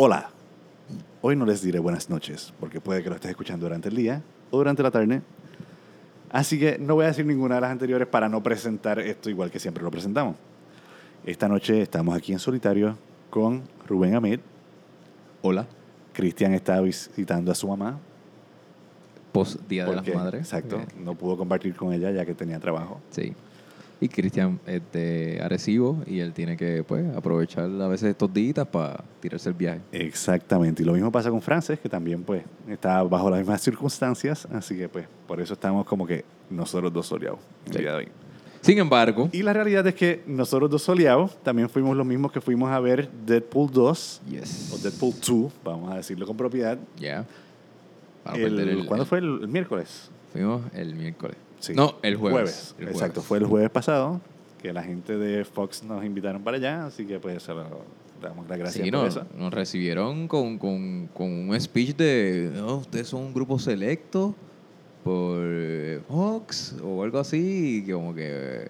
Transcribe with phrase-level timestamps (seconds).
[0.00, 0.30] Hola.
[1.22, 4.22] Hoy no les diré buenas noches, porque puede que lo estés escuchando durante el día
[4.52, 5.22] o durante la tarde.
[6.30, 9.50] Así que no voy a decir ninguna de las anteriores para no presentar esto igual
[9.50, 10.36] que siempre lo presentamos.
[11.26, 12.96] Esta noche estamos aquí en solitario
[13.28, 14.38] con Rubén Amid.
[15.42, 15.66] Hola.
[16.12, 17.98] Cristian está visitando a su mamá.
[19.32, 20.40] Post Día de porque- las Madres.
[20.42, 20.80] Exacto.
[20.96, 23.00] No pudo compartir con ella ya que tenía trabajo.
[23.10, 23.34] Sí.
[24.00, 28.66] Y Cristian es de Arecibo y él tiene que pues aprovechar a veces estos días
[28.68, 29.80] para tirarse el viaje.
[29.90, 30.82] Exactamente.
[30.82, 34.46] Y lo mismo pasa con Frances, que también pues está bajo las mismas circunstancias.
[34.52, 37.78] Así que pues por eso estamos como que nosotros dos soleados el Sí.
[37.80, 38.08] día de hoy.
[38.60, 42.40] Sin embargo, Y la realidad es que nosotros dos soleados también fuimos los mismos que
[42.40, 44.72] fuimos a ver Deadpool 2 yes.
[44.74, 46.78] o Deadpool 2, vamos a decirlo con propiedad.
[46.98, 47.24] Ya.
[48.24, 49.18] ¿Cuándo el- fue?
[49.18, 50.10] El, el miércoles.
[50.32, 51.36] Fuimos el miércoles.
[51.60, 51.72] Sí.
[51.74, 52.74] No, el jueves.
[52.78, 53.26] El Exacto, jueves.
[53.28, 54.20] fue el jueves pasado
[54.62, 57.64] que la gente de Fox nos invitaron para allá, así que pues se lo
[58.20, 59.26] damos las gracias Sí, por nos, eso.
[59.36, 64.34] nos recibieron con, con, con un speech de, no, ustedes son un grupo selecto
[65.04, 68.68] por eh, Fox o algo así, y que como que eh,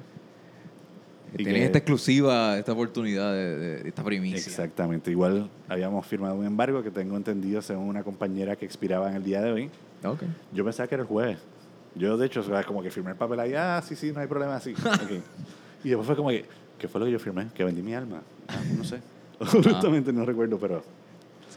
[1.35, 4.37] Y tienen que- esta exclusiva, esta oportunidad de, de- esta primicia.
[4.39, 9.17] Exactamente, igual habíamos firmado un embargo que tengo entendido según una compañera que expiraba en
[9.17, 9.71] el día de hoy.
[10.05, 10.23] Ok.
[10.53, 11.39] Yo pensaba que era el jueves.
[11.99, 14.59] Yo, de hecho, como que firmé el papel ahí, ah, sí, sí, no hay problema,
[14.61, 14.73] sí.
[14.85, 15.11] ok.
[15.85, 16.45] Y después fue como que,
[16.79, 17.49] ¿qué fue lo que yo firmé?
[17.55, 18.23] Que vendí mi alma.
[18.49, 19.01] Ah, no sé.
[19.41, 20.83] Honestamente no recuerdo, pero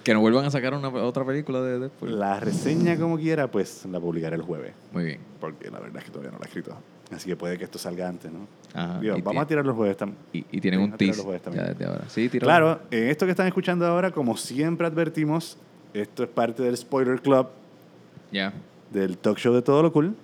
[0.03, 2.19] Que nos vuelvan a sacar una otra película de Deadpool.
[2.19, 4.73] la reseña como quiera, pues la publicaré el jueves.
[4.91, 5.19] Muy bien.
[5.39, 6.75] Porque la verdad es que todavía no la he escrito.
[7.13, 8.47] Así que puede que esto salga antes, ¿no?
[8.73, 8.99] Ajá.
[8.99, 10.17] Digo, vamos a ti- tirar los jueves también.
[10.31, 11.65] Y, y tienen Sí, un tease los jueves también.
[11.65, 12.03] ya desde ahora.
[12.07, 12.29] Sí.
[12.29, 15.57] Claro, en esto que están escuchando ahora, como siempre advertimos,
[15.93, 17.47] esto es parte del Spoiler Club
[18.31, 18.53] Ya.
[18.91, 20.15] del talk show de Todo lo Cool.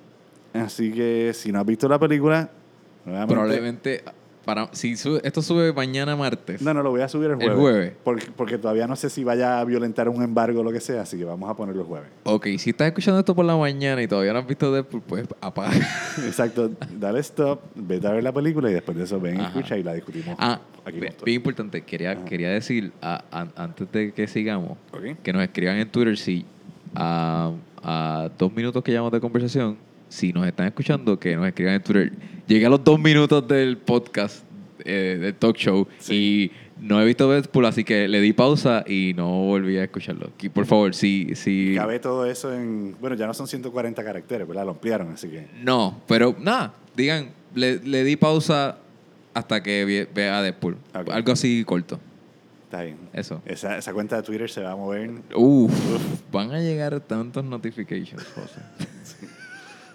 [0.59, 2.49] Así que si no has visto la película,
[3.05, 3.33] nuevamente...
[3.33, 4.03] Probablemente,
[4.45, 6.61] para, si sube- esto sube mañana martes.
[6.61, 7.57] No, no, lo voy a subir el El jueves.
[7.59, 7.93] jueves.
[8.05, 11.01] Porque, porque todavía no sé si vaya a violentar un embargo o lo que sea,
[11.01, 12.07] así que vamos a ponerlo el jueves.
[12.23, 15.27] Ok, si estás escuchando esto por la mañana y todavía no has visto Deadpool, pues
[15.41, 15.71] apaga.
[16.25, 19.47] Exacto, dale stop, vete a ver la película y después de eso ven y Ajá.
[19.49, 20.37] escucha y la discutimos.
[20.39, 21.25] Ah, aquí bien, juntos.
[21.25, 22.23] bien importante, quería, Ajá.
[22.23, 25.17] quería decir, a- an- antes de que sigamos, Ok.
[25.23, 26.45] que nos escriban en Twitter si
[26.95, 27.51] a,
[27.83, 29.77] a dos minutos que llevamos de conversación,
[30.09, 32.11] si nos están escuchando, que nos escriban en Twitter.
[32.47, 34.43] Llegué a los dos minutos del podcast,
[34.85, 39.13] eh, del talk show, y no he visto Deadpool, así que le di pausa y
[39.17, 40.29] no volví a escucharlo.
[40.41, 41.35] Y por favor, si...
[41.35, 42.95] si Cabe todo eso en...
[43.01, 44.63] Bueno, ya no son 140 caracteres, ¿verdad?
[44.65, 45.47] Lo ampliaron, así que...
[45.63, 48.77] no, pero nada, digan, le, le di pausa
[49.33, 50.77] hasta que ve- vea Deadpool.
[50.93, 51.99] Algo así corto.
[52.65, 52.97] Está bien.
[53.13, 53.41] Eso.
[53.45, 55.09] Esa, esa cuenta de Twitter se va a mover.
[55.35, 55.71] Uf,
[56.31, 59.27] van a llegar tantos notifications, José.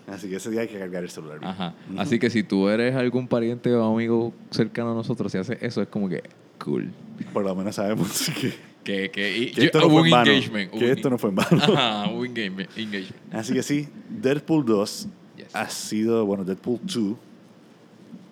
[0.06, 1.38] Así que ese día hay que cargar el celular.
[1.38, 1.50] bien.
[1.50, 1.74] Ajá.
[1.90, 2.00] Ujú.
[2.00, 5.80] Así que si tú eres algún pariente o amigo cercano a nosotros, si haces eso,
[5.82, 6.22] es como que
[6.58, 6.90] cool.
[7.32, 8.52] Por lo menos sabemos que,
[8.84, 10.30] Que, que, y- que esto yo- no hubo fue en un vano.
[10.32, 10.70] engagement.
[10.72, 11.62] Que un- esto no fue en vano.
[11.62, 12.68] Ajá, hubo engagement.
[12.76, 13.34] engagement.
[13.34, 15.54] Así que sí, Deadpool 2 Yes.
[15.54, 17.16] ha sido, bueno, Deadpool 2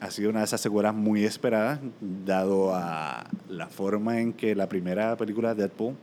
[0.01, 1.79] ha sido una de esas secuelas muy esperadas,
[2.25, 5.95] dado a la forma en que la primera película de Deadpool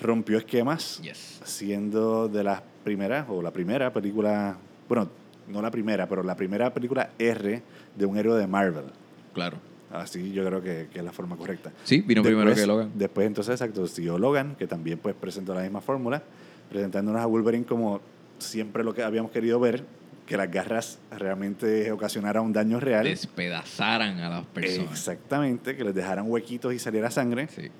[0.00, 1.40] rompió esquemas, Yes.
[1.44, 4.56] siendo de las primeras, o la primera película,
[4.88, 5.08] bueno,
[5.48, 7.62] no la primera, pero la primera película R
[7.96, 8.84] de un héroe de Marvel.
[9.32, 9.56] Claro.
[9.90, 11.72] Así yo creo que, que es la forma correcta.
[11.84, 12.90] Sí, vino primero que Logan.
[12.94, 16.22] Después entonces, exacto, siguió Logan, que también pues presentó la misma fórmula,
[16.68, 18.00] presentándonos a Wolverine como
[18.38, 19.84] siempre lo que habíamos querido ver,
[20.26, 23.04] que las garras realmente ocasionaran un daño real.
[23.04, 24.90] Despedazaran a las personas.
[24.90, 27.48] Exactamente, que les dejaran huequitos y saliera sangre.
[27.48, 27.70] Sí.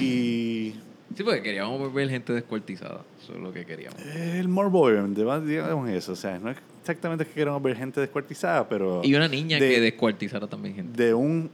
[0.00, 0.74] Y
[1.16, 3.02] Sí, porque queríamos ver gente descuartizada.
[3.22, 4.00] Eso es lo que queríamos.
[4.14, 9.00] el Morboy, digamos eso, o sea, no es exactamente que queremos ver gente descuartizada, pero
[9.04, 11.02] Y una niña de- que descuartizara también gente.
[11.04, 11.50] de un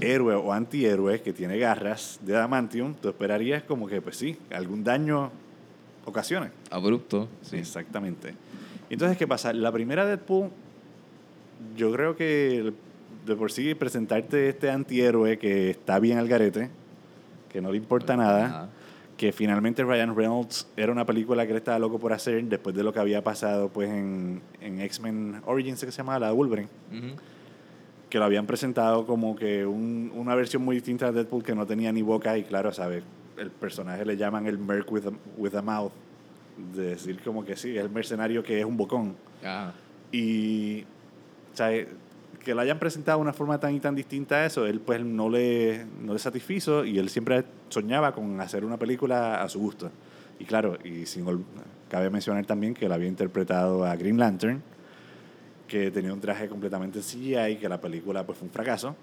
[0.00, 4.82] héroe o antihéroe que tiene garras de adamantium, tú esperarías como que, pues sí, algún
[4.82, 5.30] daño
[6.06, 6.50] ocasione.
[6.70, 7.28] Abrupto.
[7.42, 7.56] Sí.
[7.58, 8.34] Exactamente.
[8.88, 9.52] Entonces, ¿qué pasa?
[9.52, 10.48] La primera Deadpool,
[11.76, 12.72] yo creo que
[13.26, 16.70] de por sí presentarte este antihéroe que está bien al garete,
[17.52, 18.70] que no le importa nada.
[19.18, 22.82] Que finalmente Ryan Reynolds era una película que él estaba loco por hacer después de
[22.84, 26.68] lo que había pasado pues en, en X-Men Origins, que se llamaba la de Wolverine,
[26.90, 27.16] Ujú.
[28.08, 31.66] que lo habían presentado como que un- una versión muy distinta de Deadpool que no
[31.66, 33.02] tenía ni boca y claro, ¿sabes?
[33.36, 35.92] El personaje le llaman el Merc with a, with a mouth,
[36.74, 39.16] de decir como que sí, es el mercenario que es un bocón.
[39.42, 39.72] Ajá.
[40.12, 40.84] Y,
[41.54, 41.88] ¿sabes?
[42.48, 45.04] Que lo hayan presentado de una forma tan y tan distinta a eso, él pues
[45.04, 49.58] no le, no le satisfizo y él siempre soñaba con hacer una película a su
[49.58, 49.90] gusto.
[50.38, 51.26] Y claro, y sin
[51.90, 54.62] cabe mencionar también que él había interpretado a Green Lantern,
[55.66, 58.96] que tenía un traje completamente en CGI y que la película pues fue un fracaso.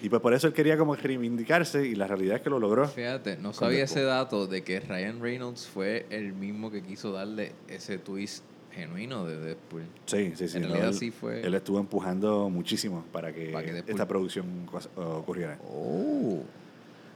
[0.00, 2.86] Y pues por eso él quería como reivindicarse y la realidad es que lo logró.
[2.86, 7.54] Fíjate, no sabía ese dato de que Ryan Reynolds fue el mismo que quiso darle
[7.66, 9.82] ese twist genuino de Deadpool.
[10.06, 10.56] Sí, sí, sí.
[10.58, 14.06] En realidad él, sí fue- Él estuvo empujando muchísimo para que, Para que Deadpool- esta
[14.08, 15.58] producción cos- ocurriera.
[15.68, 16.40] Oh,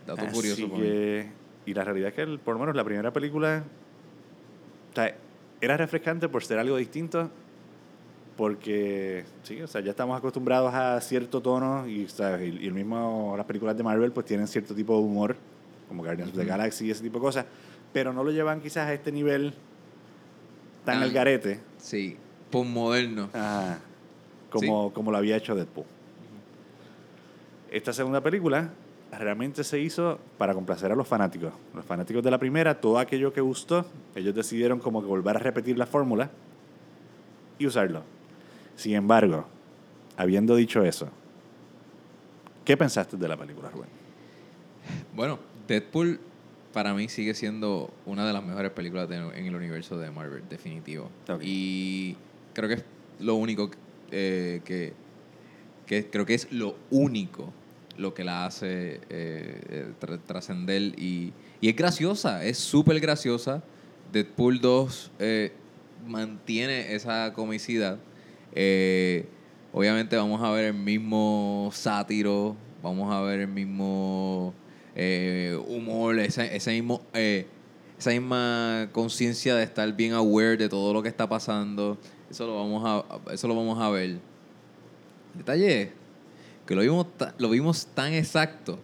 [0.07, 1.29] dato Así curioso que,
[1.67, 3.63] y la realidad es que el- por lo menos la primera película
[4.93, 5.17] o sea,
[5.61, 7.31] era refrescante por ser algo distinto
[8.37, 12.53] porque sí, o sea, ya estamos acostumbrados a cierto tono y, ¿sabes?
[12.53, 15.37] y, y el mismo las películas de Marvel pues tienen cierto tipo de humor
[15.89, 16.45] como Guardians of the.
[16.45, 17.47] Galaxy y ese tipo de cosas,
[17.93, 19.55] pero no lo llevan quizás a este nivel
[20.85, 22.17] tan al garete Sí,
[22.51, 23.31] postmoderno.
[23.33, 23.79] Ajá.
[24.51, 25.85] como, como lo había hecho Deadpool.
[27.71, 28.71] Esta segunda película
[29.19, 31.53] realmente se hizo para complacer a los fanáticos.
[31.75, 35.39] Los fanáticos de la primera, todo aquello que gustó, ellos decidieron como que volver a
[35.41, 36.31] repetir la fórmula
[37.59, 38.03] y usarlo.
[38.77, 39.45] Sin embargo,
[40.17, 41.09] habiendo dicho eso,
[42.65, 43.89] ¿qué pensaste de la película, Rubén?
[45.15, 46.19] Bueno, Deadpool
[46.75, 50.43] para mí sigue siendo una de las mejores películas de- en el universo de Marvel,
[50.51, 51.09] definitivo.
[51.43, 52.17] Y
[52.53, 52.85] creo que es
[53.21, 53.71] lo único
[54.11, 54.93] eh, que,
[55.87, 57.53] que creo que es lo único
[57.97, 63.63] lo que la hace eh, eh, tra- trascender y, y es graciosa, es súper graciosa.
[64.13, 65.53] Deadpool 2 eh,
[66.07, 67.99] mantiene esa comicidad.
[68.53, 69.27] Eh,
[69.73, 74.53] obviamente vamos a ver el mismo sátiro, vamos a ver el mismo
[74.95, 77.47] eh, humor, ese, ese mismo, eh,
[77.99, 81.99] esa misma conciencia de estar bien aware de todo lo que está pasando.
[82.31, 84.19] Eso lo vamos a, eso lo vamos a ver.
[85.35, 85.93] Detalle
[86.67, 87.07] que lo vimos,
[87.39, 88.79] lo vimos tan exacto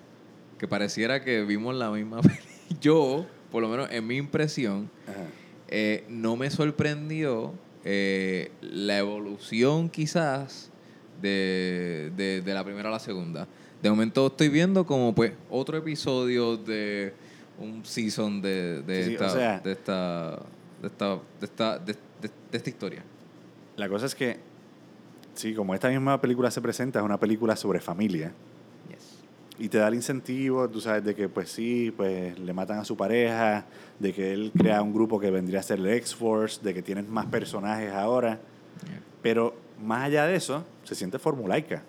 [0.59, 2.37] que pareciera que vimos la misma peli.
[2.81, 4.91] Yo, por lo menos en mi impresión,
[5.69, 7.55] eh, no me sorprendió
[7.85, 10.71] eh, la evolución quizás
[11.21, 13.47] de, de- de la primera a la segunda.
[13.83, 17.13] De momento estoy viendo como pues otro episodio de
[17.59, 20.39] un season de, de, Sí, sí, o esta, sea- de esta
[20.81, 21.97] de esta de esta de,
[22.53, 23.03] esta historia.
[23.77, 24.39] La cosa es que,
[25.35, 28.33] sí, como esta misma película se presenta, es una película sobre familia.
[29.59, 32.85] Y te da el incentivo, tú sabes, de que pues sí, pues le matan a
[32.87, 33.67] su pareja,
[33.99, 37.11] de que él crea un grupo que vendría a ser el X-Force, de que tienen
[37.11, 38.41] más personajes ahora.
[39.21, 41.83] Pero más allá de eso, se siente formulaica.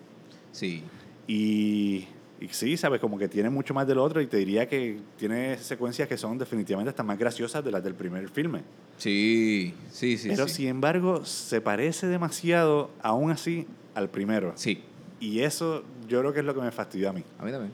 [0.52, 0.82] Sí.
[1.26, 2.06] Y,
[2.40, 5.56] y sí, sabes, como que tiene mucho más del otro y te diría que tiene
[5.58, 8.62] secuencias que son definitivamente hasta más graciosas de las del primer filme.
[8.98, 10.28] Sí, sí, sí.
[10.28, 10.54] Pero sí.
[10.54, 14.52] sin embargo, se parece demasiado, aún así, al primero.
[14.56, 14.82] Sí,
[15.20, 17.22] Y eso yo creo que es lo que me fastidió a mí.
[17.38, 17.72] a mí también.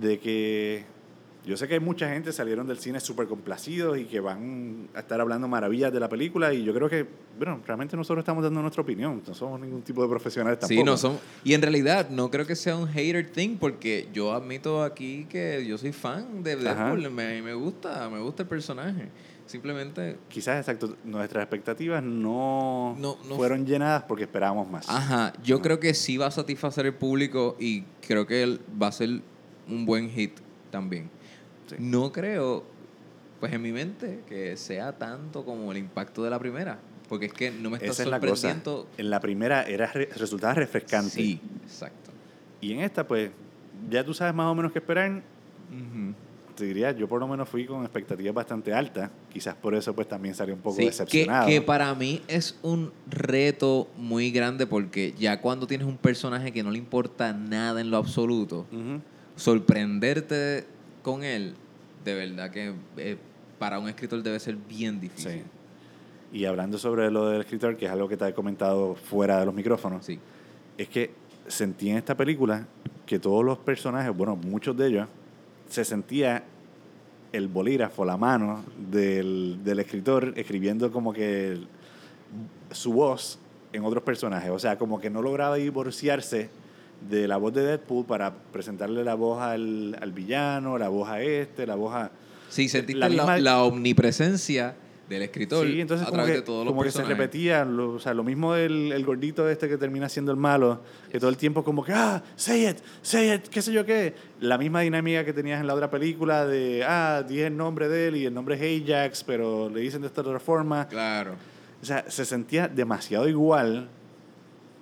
[0.00, 0.84] De que
[1.48, 5.00] yo sé que hay mucha gente salieron del cine súper complacidos y que van a
[5.00, 7.06] estar hablando maravillas de la película y yo creo que,
[7.38, 10.78] bueno, realmente nosotros estamos dando nuestra opinión, no somos ningún tipo de profesionales tampoco.
[10.78, 11.18] Sí, no son.
[11.44, 15.64] Y en realidad no creo que sea un hater thing porque yo admito aquí que
[15.66, 16.56] yo soy fan de.
[16.56, 17.10] Deadpool.
[17.10, 19.08] Me, me gusta, me gusta el personaje.
[19.46, 20.18] Simplemente.
[20.28, 24.86] Quizás, exacto, nuestras expectativas no, No, no- fueron llenadas porque esperábamos más.
[24.90, 28.88] Ajá, yo creo que sí va a satisfacer el público y creo que él va
[28.88, 29.22] a ser
[29.66, 30.32] un buen hit
[30.70, 31.08] también.
[31.68, 31.76] Sí.
[31.78, 32.64] No creo,
[33.40, 36.78] pues en mi mente, que sea tanto como el impacto de la primera.
[37.08, 38.34] Porque es que no me está Esa es la cosa.
[38.36, 38.86] sorprendiendo.
[38.98, 41.10] En la primera era re- resultaba refrescante.
[41.10, 42.10] Sí, exacto.
[42.60, 43.30] Y en esta, pues,
[43.90, 45.10] ya tú sabes más o menos qué esperar.
[45.70, 46.14] Ujú.
[46.56, 49.10] Te diría, yo por lo menos fui con expectativas bastante altas.
[49.32, 51.46] Quizás por eso, pues, también salí un poco Sí, decepcionado.
[51.46, 56.62] que para mí es un reto muy grande porque ya cuando tienes un personaje que
[56.64, 58.66] no le importa nada en lo absoluto,
[59.36, 60.66] sorprenderte
[61.08, 61.54] con él,
[62.04, 63.16] de verdad que eh,
[63.58, 65.30] para un escritor debe ser bien difícil.
[65.32, 65.42] Sí.
[66.40, 69.46] Y hablando sobre lo del escritor, que es algo que te he comentado fuera de
[69.46, 70.18] los micrófonos, Sí.
[70.76, 71.10] es que
[71.46, 72.66] sentí en esta película
[73.06, 75.08] que todos los personajes, bueno, muchos de ellos,
[75.70, 76.44] se sentía
[77.32, 81.68] el bolígrafo, la mano del, del escritor escribiendo como que el-
[82.72, 83.38] su voz
[83.72, 84.50] en otros personajes.
[84.50, 86.50] O sea, como que no lograba divorciarse
[87.08, 91.22] de la voz de Deadpool para presentarle la voz al, al villano, la voz a
[91.22, 92.10] este, la voz a...
[92.48, 94.74] Sí, sentiste La la, misma- la omnipresencia
[95.08, 97.64] del escritor Sí, entonces a como, través que, de todos los como que se repetía,
[97.64, 101.18] lo, o sea, lo mismo del el gordito este que termina siendo el malo, que
[101.18, 104.14] todo el tiempo como que, ah, say it, say it, qué sé yo qué.
[104.40, 108.08] La misma dinámica que tenías en la otra película de, ah, dije el nombre de
[108.08, 110.86] él y el nombre es Ajax, pero le dicen de esta otra forma.
[110.88, 111.32] Claro.
[111.80, 113.88] O sea, se sentía demasiado igual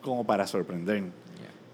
[0.02, 1.04] como para sorprender.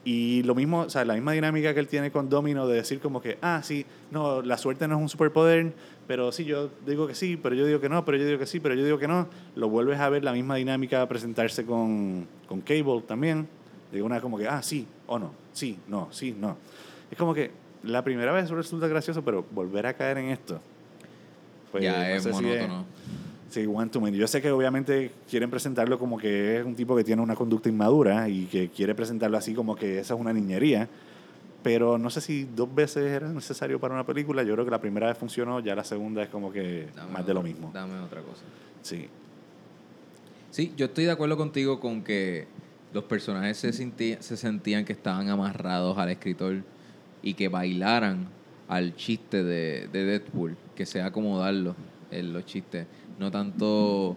[0.04, 2.98] Y lo mismo, o sea, la misma dinámica que él tiene con Domino de decir
[2.98, 5.72] como que, ah, sí, no, la suerte no es un superpoder,
[6.08, 8.46] pero sí, yo digo que sí, pero yo digo que no, pero yo digo que
[8.46, 9.28] sí, pero yo digo que no.
[9.54, 13.46] Lo vuelves a ver la misma dinámica presentarse con, con Cable también.
[13.92, 16.56] De una como que, ah, sí o no, sí, no, sí, no.
[17.10, 17.50] Es como que
[17.84, 20.60] la primera vez resulta gracioso, pero volver a caer en esto.
[21.70, 22.86] pues, ya no es sé si monótono.
[23.52, 24.16] Sí, one too many.
[24.16, 27.68] Yo sé que obviamente quieren presentarlo como que es un tipo que tiene una conducta
[27.68, 30.88] inmadura y que quiere presentarlo así como que esa es una niñería.
[31.62, 34.42] Pero no sé si dos veces era necesario para una película.
[34.42, 37.26] Yo creo que la primera vez funcionó, ya la segunda es como que Dame más
[37.26, 37.70] de lo mismo.
[37.74, 38.40] Dame otra cosa.
[38.80, 39.06] Sí.
[40.50, 42.46] Sí, yo estoy de acuerdo contigo con que
[42.94, 46.62] los personajes se, senti- se sentían que estaban amarrados al escritor
[47.22, 48.28] y que bailaran
[48.68, 51.74] al chiste de, de Deadpool, que sea acomodarlo
[52.10, 52.86] en los chistes,
[53.22, 54.16] no tanto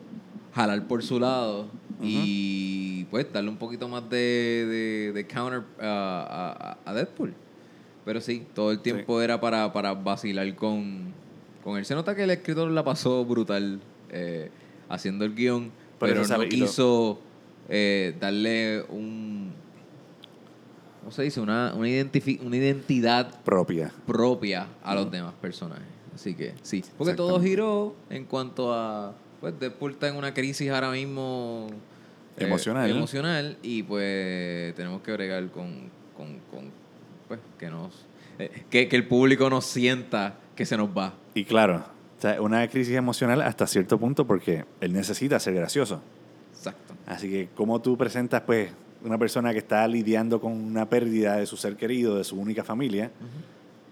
[0.53, 1.67] jalar por su lado
[2.01, 7.33] y pues darle un poquito más de, de- de counter a, a- a Deadpool.
[8.03, 11.13] Pero sí, todo el tiempo era para, para vacilar con,
[11.63, 11.85] con él.
[11.85, 14.51] Se nota que el escritor la pasó brutal eh,
[14.89, 17.19] haciendo el guion, Pero pero, eso sabe- no quiso
[17.69, 19.51] eh, darle un...
[20.99, 21.39] ¿Cómo se dice?
[21.39, 21.87] Una, una,
[22.41, 23.91] una identidad Propia.
[24.07, 25.85] propia a los demás personajes.
[26.15, 29.13] Así que sí, porque todo giró en cuanto a...
[29.41, 31.67] Pues Deadpool está en una crisis ahora mismo...
[32.37, 32.89] eh, Emocional.
[32.89, 35.89] emocional y pues tenemos que bregar con...
[36.15, 36.71] con, con,
[37.27, 38.05] pues que nos...
[38.39, 41.13] eh, que, que el público nos sienta que se nos va.
[41.33, 41.83] Y claro,
[42.17, 46.01] o sea, una crisis emocional hasta cierto punto porque él necesita ser gracioso.
[46.55, 46.93] Exacto.
[47.05, 48.71] Así que, ¿cómo tú presentas, pues,
[49.03, 52.63] una persona que está lidiando con una pérdida de su ser querido, de su única
[52.63, 53.11] familia?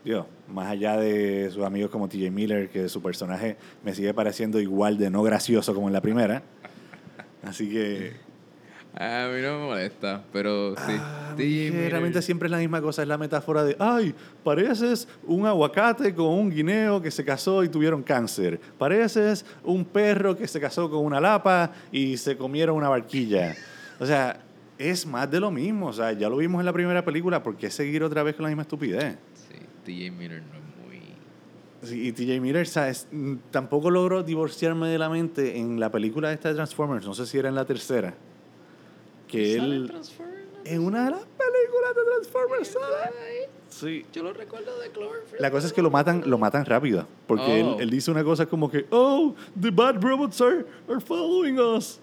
[0.03, 4.59] Dios, más allá de sus amigos como TJ Miller, que su personaje me sigue pareciendo
[4.59, 6.43] igual de no gracioso como en la primera.
[7.43, 8.13] Así que.
[8.95, 10.93] A mí no me molesta, pero sí.
[10.99, 16.13] ah, realmente siempre es la misma cosa, es la metáfora de, ay, pareces un aguacate
[16.13, 18.59] con un guineo que se casó y tuvieron cáncer.
[18.77, 23.55] Pareces un perro que se casó con una lapa y se comieron una barquilla.
[23.99, 24.39] O sea,
[24.77, 25.87] es más de lo mismo.
[25.87, 28.43] O sea, ya lo vimos en la primera película, ¿por qué seguir otra vez con
[28.43, 29.17] la misma estupidez?
[29.85, 31.01] DJ Miller no es muy...
[31.83, 33.07] Sí, y TJ Miller, ¿sabes?
[33.11, 37.25] Mm, Tampoco logró divorciarme de la mente en la película esta de Transformers, no sé
[37.25, 38.13] si era en la tercera,
[39.27, 39.91] que él...
[40.65, 43.49] En una de las películas de Transformers sale.
[43.67, 44.05] Sí.
[44.13, 45.41] Yo lo recuerdo de Cloverfield.
[45.41, 47.05] La cosa es que lo matan, lo matan rápido.
[47.27, 47.79] Porque él, Oh.
[47.81, 51.99] él dice una cosa como que, oh, the bad robots are, are following us.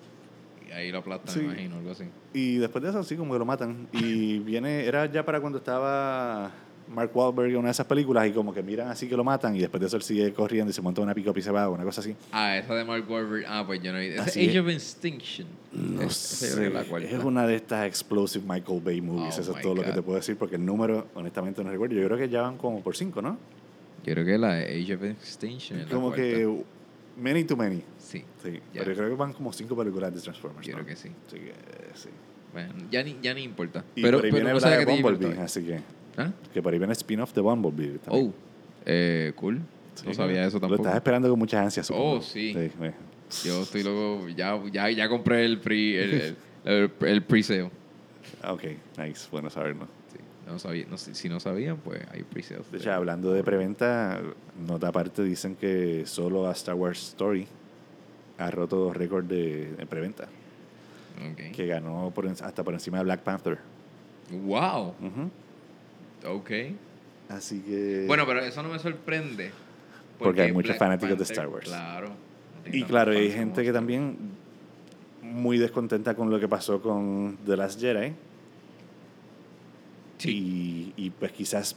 [0.68, 1.40] Y ahí lo aplastan, Sí.
[1.40, 2.04] me imagino, algo así.
[2.34, 3.88] Y después de eso, sí, como que lo matan.
[3.94, 6.50] Y viene, era ya para cuando estaba
[6.90, 9.54] Mark Wahlberg en una de esas películas y como que miran así que lo matan
[9.54, 11.68] y después de eso él sigue corriendo y se monta una pick y se va,
[11.68, 12.16] una cosa así.
[12.32, 13.44] Ah, esa de Mark Wahlberg.
[13.48, 14.62] Ah, pues yo no he Así Age es.
[14.62, 15.46] of Extinction.
[15.72, 19.62] No Es- sé, la es una de estas explosive Michael Bay movies, Oh eso es
[19.62, 21.94] todo lo que te puedo decir porque el número, honestamente, no recuerdo.
[21.94, 23.38] Yo creo que ya van como por cinco, ¿no?
[24.04, 26.64] Yo creo que la Age of Extinction Como que
[27.16, 27.82] many to many.
[27.98, 30.66] Sí, pero yo creo que van como cinco películas de Transformers.
[30.66, 30.82] yo ¿no?
[30.82, 31.10] creo que sí.
[31.28, 31.52] Así que,
[31.94, 32.08] sí.
[32.52, 33.84] Bueno, ya ni, ya ni importa.
[33.94, 35.80] Y pero pero viene no Bumblebee, así que.
[36.16, 36.32] ¿Ah?
[36.52, 37.98] que por ahí viene spin-off de Bumblebee.
[37.98, 38.28] también.
[38.28, 38.32] Oh,
[38.86, 39.60] eh, cool.
[40.04, 40.82] no sabía eso Lo tampoco.
[40.82, 42.12] estás esperando con mucha ansia, supongo.
[42.14, 42.54] Oh, sí.
[43.44, 44.28] Yo estoy loco.
[44.28, 47.70] Ya, ya, ya compré el pre el, el, el, pre-sale.
[48.48, 48.64] Ok,
[48.98, 49.86] nice, bueno saberlo.
[50.12, 52.70] Sí, no sabía, no si no sabían, pues hay pre-sales.
[52.70, 54.20] De hecho, hablando de preventa,
[54.66, 57.46] nota aparte dicen que solo a Star Wars Story
[58.38, 60.26] ha roto récord de, de preventa,
[61.54, 63.58] que ganó por hasta por encima de Black Panther.
[64.30, 64.94] Wow.
[65.00, 65.30] Ujú.
[66.26, 66.50] Ok.
[67.28, 68.04] Así que...
[68.06, 69.50] Bueno, pero eso no me sorprende.
[70.18, 71.66] Porque hay muchos Black fanáticos de Star Wars.
[71.68, 72.08] Claro.
[72.08, 74.16] no Y claro, hay gente que también
[75.22, 78.12] muy descontenta con lo que pasó con The Last Jedi.
[80.18, 80.92] Sí.
[80.96, 81.76] Y, y pues quizás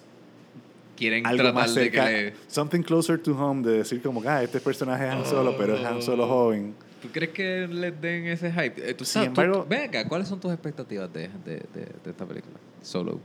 [0.97, 2.33] Quieren algo tratar más de que cerca, le...
[2.47, 5.85] something closer to home, de decir como, ah, este personaje es Han Solo, pero es
[5.85, 6.27] Han Solo Oh.
[6.27, 6.75] joven.
[7.01, 8.89] ¿Tú crees que les den ese hype?
[8.89, 12.09] Eh, tú Sin sabes, tú- ven acá, ¿cuáles son tus expectativas de, de, de, de
[12.11, 12.55] esta película?
[12.81, 13.19] Solo.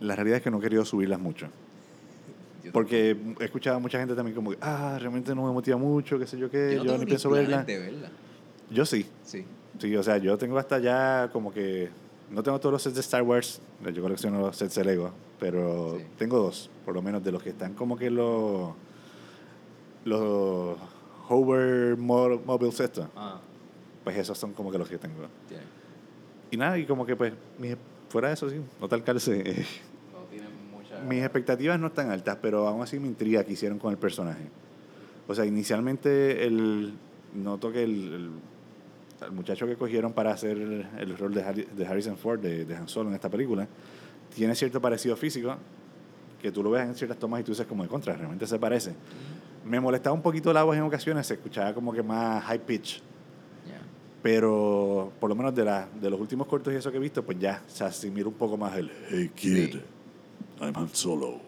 [0.00, 1.48] La realidad es que no he querido subirlas mucho.
[2.72, 6.18] Porque he escuchado a mucha gente también como, que, ah, realmente no me motiva mucho,
[6.18, 7.62] qué sé yo qué, yo, no ni pienso verla.
[7.62, 8.10] verla.
[8.70, 9.44] Yo sí, Sí.
[9.78, 11.88] sí, o sea, yo tengo hasta ya como que,
[12.30, 13.60] no tengo todos los sets de Star Wars,
[13.94, 16.04] yo colecciono los sets de Lego, pero Sí.
[16.18, 18.72] tengo dos, por lo menos de los que están como que los,
[20.04, 20.76] los
[21.28, 23.40] hover mo- mobiles estos, Ah,
[24.04, 25.14] pues esos son como que los que tengo.
[26.50, 27.74] Y nada, y como que pues, mi-
[28.08, 29.66] fuera de eso sí, no tal calce.
[30.12, 30.98] No tiene mucha...
[31.00, 34.44] Mis expectativas no están altas, pero aún así me intriga que hicieron con el personaje.
[35.28, 36.94] O sea, inicialmente el,
[37.34, 38.30] noto que el, el-
[39.24, 42.76] el muchacho que cogieron para hacer el rol de, Harri- de Harrison Ford, de, de
[42.76, 43.66] Han Solo en esta película,
[44.34, 45.56] tiene cierto parecido físico,
[46.42, 48.58] que tú lo ves en ciertas tomas y tú dices como de contra, realmente se
[48.58, 48.92] parece.
[49.64, 53.02] Me molestaba un poquito la voz en ocasiones, se escuchaba como que más high pitch.
[54.26, 57.22] Pero por lo menos de, la, de los últimos cortos y eso que he visto,
[57.24, 59.70] pues ya se asimila un poco más el hey kid.
[59.74, 59.82] Sí.
[60.60, 61.40] I'm Han Solo.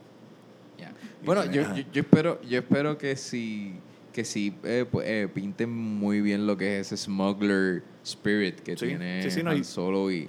[0.78, 0.92] Ya.
[1.20, 3.74] Y Bueno, tiene- yo, yo, yo espero, yo espero que sí,
[4.12, 8.76] que sí eh, pu- eh, pinten muy bien lo que es ese smuggler spirit que
[8.76, 10.28] Sí, tiene sí, sí, no, Han Solo y,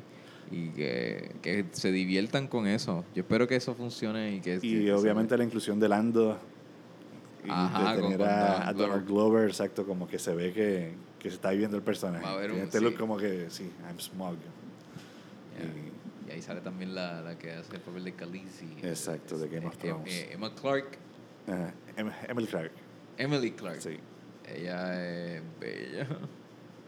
[0.52, 3.06] y que, que se diviertan con eso.
[3.14, 4.56] Yo espero que eso funcione y que...
[4.64, 6.40] Y que obviamente la inclusión de Lando.
[7.46, 10.34] Y Ajá, de con- tener con a, Donald a Donald Glover, exacto, como que se
[10.34, 12.24] ve que, que se está viviendo el personaje.
[12.24, 12.84] Va a haber un- este sí.
[12.84, 14.38] look como que, sí, I'm smug.
[14.38, 16.30] Ya.
[16.30, 18.78] Y ahí sale también la, la que hace el papel de Khaleesi.
[18.84, 20.14] Exacto, de Game of Este, Thrones.
[20.14, 20.98] eh, Emma Clark.
[21.98, 22.72] Em- Emily Clark.
[23.18, 23.82] Emily Clark.
[23.82, 23.98] Sí.
[24.48, 26.08] Ella es bella.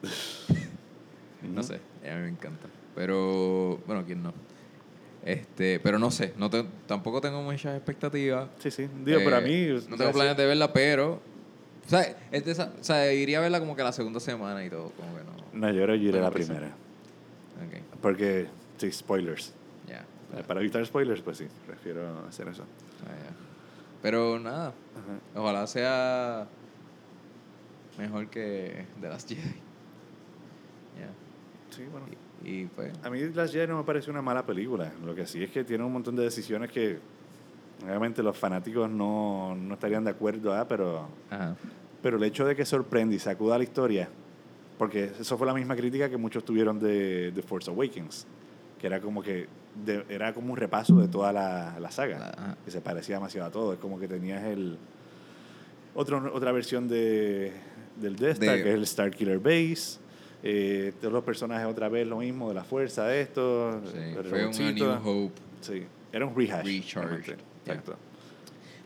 [1.42, 2.68] No sé, ella me encanta.
[2.96, 4.32] Pero, bueno, ¿quién no?
[5.26, 8.50] Este, pero no sé, no te- tampoco tengo muchas expectativas.
[8.60, 8.88] Sí, sí.
[9.04, 9.68] Digo, Eh, pero a mí.
[9.90, 11.22] No tengo planes de verla, pero.
[11.86, 14.64] O sea, es de esa- o sea, iría a verla como que la segunda semana
[14.64, 15.32] y todo, como que no.
[15.68, 16.68] No, yo creo que yo iré la pues, primera.
[16.68, 18.48] Ok, Porque,
[18.78, 19.54] sí, spoilers.
[19.88, 20.06] ya.
[20.38, 22.64] Eh, Para evitar spoilers, pues sí, prefiero hacer eso.
[23.04, 23.36] Ah, ya.
[24.02, 25.20] Pero nada, Ajá.
[25.40, 26.48] ojalá sea
[27.98, 29.42] mejor que The Last Jedi.
[30.98, 31.10] Ya.
[31.76, 32.06] Sí, bueno.
[32.44, 32.94] Y, y pues.
[33.04, 34.92] A mí Last Jedi no me parece una mala película.
[35.06, 37.00] Lo que sí es que tiene un montón de decisiones que
[37.84, 40.68] obviamente los fanáticos no, no estarían de acuerdo, ¿ah?
[40.68, 41.56] pero, Ajá.
[42.02, 44.10] pero el hecho de que sorprende y sacuda la historia,
[44.78, 48.26] porque eso fue la misma crítica que muchos tuvieron de, de Force Awakens,
[48.80, 49.48] que era como que
[49.86, 52.58] de- era como un repaso de toda la, la saga, ajá.
[52.66, 53.74] que se parecía demasiado a todo.
[53.74, 54.78] Es como que tenías el
[55.96, 57.52] otro, otra versión de,
[57.96, 60.00] del Death Star, De- que es el Star Killer Base.
[60.44, 63.80] Eh, todos los personajes otra vez lo mismo, de la fuerza de esto.
[63.86, 65.00] Sí, fue robotcito.
[65.00, 65.42] New Hope.
[65.62, 66.94] Sí, era un rehash.
[66.96, 67.38] Realmente.
[67.66, 67.96] Exacto.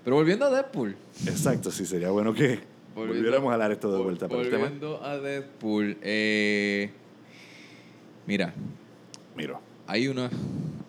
[0.04, 0.96] Pero volviendo a Deadpool.
[1.26, 2.60] Exacto, sí, sería bueno que
[2.96, 4.28] Volviendo- volviéramos a hablar esto de vol- vuelta.
[4.28, 5.98] Pero el tema, Volviendo a Deadpool.
[6.02, 6.92] Eh,
[8.28, 8.54] mira,
[9.36, 9.60] miro.
[9.88, 10.30] hay una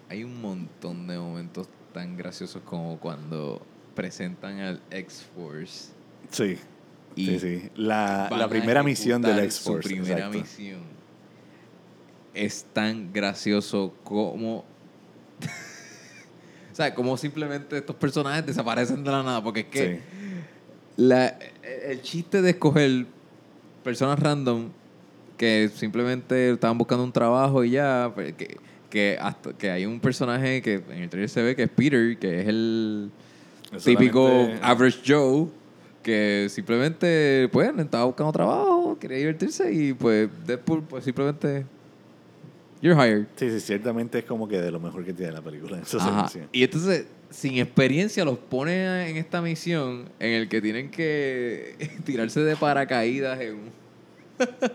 [0.09, 3.61] hay un montón de momentos tan graciosos como cuando
[3.95, 5.91] presentan al X-Force.
[6.31, 6.59] Sí,
[7.17, 7.71] Y sí, sí.
[7.75, 9.89] La, primera misión del X-Force.
[9.89, 10.39] Su primera exacto.
[10.39, 10.81] misión.
[12.35, 14.65] Es tan gracioso como.
[16.77, 19.43] O sea, como simplemente estos personajes desaparecen de la nada.
[19.43, 20.01] Porque es que Sí.
[20.99, 21.39] la,
[21.89, 23.07] el chiste de escoger
[23.83, 24.69] personas random
[25.39, 28.13] que simplemente estaban buscando un trabajo y ya.
[28.15, 28.59] pues, Que,
[28.91, 32.19] que, hasta, que hay un personaje que en el trailer se ve que es Peter,
[32.19, 33.11] que es el
[33.83, 35.47] típico average Joe
[36.03, 41.65] que simplemente pues estaba buscando trabajo, quería divertirse y pues Deadpool pues simplemente
[42.83, 43.27] you're hired.
[43.37, 45.79] Sí, sí, ciertamente es como que de lo mejor que tiene la película.
[45.79, 46.29] Ajá.
[46.29, 46.47] sí, sí.
[46.53, 52.41] Y entonces sin experiencia los pone en esta misión en el que tienen que tirarse
[52.41, 53.71] de paracaídas en un-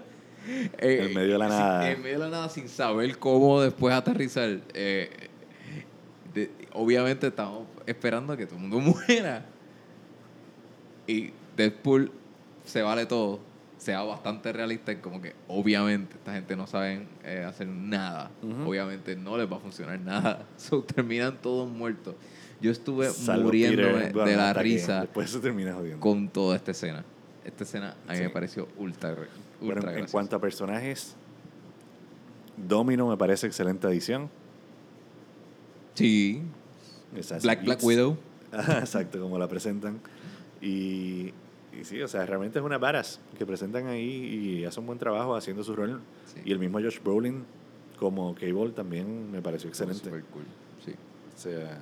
[0.79, 1.91] En medio de la sin- nada.
[1.91, 4.59] En medio de la nada sin saber cómo después aterrizar.
[4.73, 5.09] Eh,
[6.33, 9.45] de- obviamente estamos esperando a que todo el mundo muera.
[11.07, 12.11] Y Deadpool
[12.65, 13.39] se vale todo.
[13.81, 18.29] Sea bastante realista en como que obviamente esta gente no saben eh, hacer nada.
[18.63, 20.45] Obviamente no les va a funcionar nada.
[20.57, 22.13] So, terminan todos muertos.
[22.61, 27.03] Yo estuve Salvo muriéndome Peter, de la risa Después se termina con toda esta escena.
[27.43, 28.23] Esta escena a mí Sí.
[28.23, 29.15] me pareció ultra,
[29.59, 31.15] ultra Bueno, en cuanto a personajes,
[32.55, 34.29] Domino me parece excelente adición.
[35.95, 36.43] Sí.
[37.41, 37.83] Black, Black.
[37.83, 38.15] Widow.
[38.53, 39.99] Exacto, como la presentan.
[40.61, 41.33] Y,
[41.79, 44.99] y sí, o sea, realmente es una varas que presentan ahí y hace un buen
[44.99, 46.01] trabajo haciendo su rol.
[46.25, 46.41] Sí.
[46.45, 47.45] Y el mismo Josh Brolin
[47.97, 50.03] como Cable también me pareció excelente.
[50.03, 50.43] Super cool.
[50.83, 50.91] Sí.
[51.35, 51.81] O sea,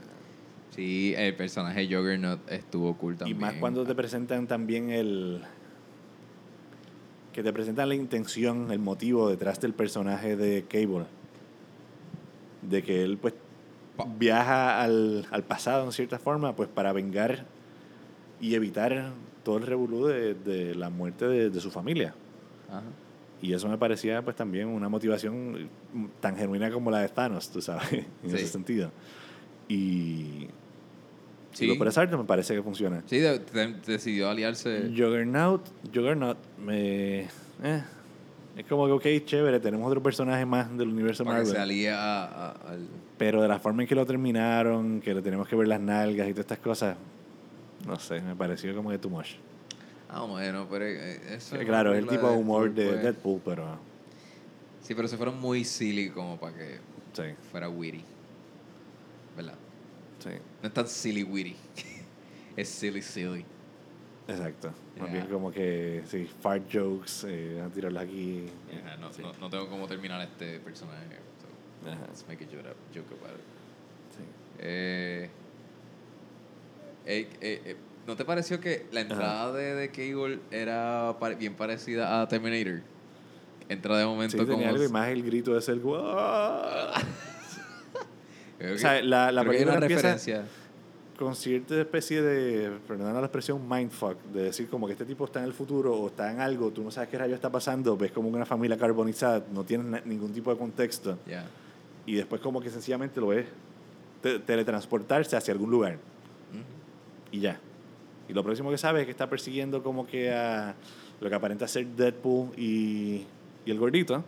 [0.72, 3.40] Sí, el personaje Juggernaut estuvo cool y también.
[3.40, 5.42] más cuando te presentan también el...
[7.34, 11.06] Que te presentan la intención, el motivo detrás del personaje de Cable.
[12.62, 13.34] De que él pues
[14.18, 17.46] viaja al, al pasado en cierta forma pues para vengar
[18.40, 19.12] y evitar
[19.50, 22.14] todo el revolú de, de la muerte de, de su familia.
[22.70, 22.84] Ajá.
[23.42, 25.70] Y eso me parecía pues también una motivación
[26.20, 27.92] tan genuina como la de Thanos, tú sabes,
[28.24, 28.36] en Sí.
[28.36, 28.92] ese sentido.
[29.68, 30.48] Y,
[31.52, 31.66] Sí.
[31.66, 33.02] lo por esa parte me parece que funciona.
[33.08, 34.92] Sí, de- de- decidió aliarse.
[34.96, 35.62] Juggernaut,
[35.94, 37.22] Juggernaut me...
[37.22, 37.84] eh,
[38.56, 41.56] es como que, ok, chévere, tenemos otro personaje más del universo para que Marvel.
[41.56, 42.88] se alía a- a- al.
[43.18, 46.28] Pero de la forma en que lo terminaron, que le tenemos que ver las nalgas
[46.28, 46.96] y todas estas cosas,
[47.86, 49.36] no sé, me pareció como que too much.
[50.10, 51.56] Ah, bueno, pero eh, eso.
[51.56, 53.04] Es claro, es el tipo de humor de pues.
[53.04, 53.78] Deadpool, pero
[54.82, 56.80] Sí, pero se fueron muy silly como para que
[57.14, 58.04] sí, fuera witty.
[59.38, 59.54] ¿Verdad?
[60.20, 60.30] sí,
[60.64, 61.56] No es tan silly witty.
[62.56, 63.46] es silly silly.
[64.28, 64.74] exacto.
[65.00, 65.14] Más Ya.
[65.14, 68.48] bien como que, sí, fart jokes, eh, a tirarlos aquí.
[68.84, 71.18] Ajá, no, sí, no, no tengo cómo terminar este personaje.
[71.40, 73.46] So let's make a joke, joke about it.
[74.18, 74.24] sí.
[74.58, 75.30] Eh,
[77.10, 77.76] eh, eh, eh,
[78.08, 82.82] ¿no te pareció que la entrada de, de Cable era pare- bien parecida a Terminator?
[83.68, 84.52] Entra de momento Sí, como...
[84.54, 86.94] tenía algo y más el grito de ser O
[88.78, 90.44] sea, la, la película una referencia.
[91.18, 95.40] con cierta especie de, perdona la expresión, mindfuck, de decir como que este tipo está
[95.40, 98.12] en el futuro o está en algo, tú no sabes qué rayo está pasando, ves
[98.12, 101.46] como una familia carbonizada, no tienes ningún tipo de contexto Ya.
[102.06, 103.46] y después como que sencillamente lo ves
[104.22, 105.98] te- teletransportarse hacia algún lugar.
[107.32, 107.60] Y ya.
[108.28, 110.76] Y lo próximo que sabes es que está persiguiendo como que a
[111.20, 113.26] lo que aparenta ser Deadpool y,
[113.66, 114.24] y el gordito,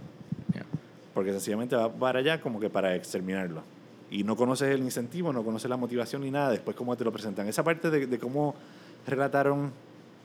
[0.54, 0.66] Ya.
[1.14, 3.64] porque sencillamente va para allá como que para exterminarlo.
[4.10, 7.12] Y no conoces el incentivo, no conoces la motivación ni nada, después cómo te lo
[7.14, 7.48] presentan.
[7.48, 8.56] Esa parte de, de cómo
[9.08, 9.72] relataron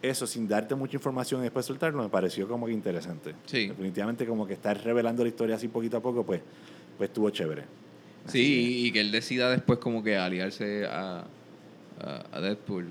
[0.03, 3.35] eso sin darte mucha información y después soltarlo me pareció como que interesante.
[3.47, 3.69] Sí.
[3.69, 6.41] Definitivamente como que estar revelando la historia así poquito a poco, pues,
[6.99, 7.63] pues estuvo chévere.
[8.27, 11.25] Así Sí, y que él decida después como que aliarse a,
[12.03, 12.87] a, a Deadpool